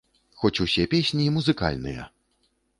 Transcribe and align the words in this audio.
Хоць 0.43 0.59
усе 0.65 0.85
песні 0.95 1.29
музыкальныя! 1.37 2.11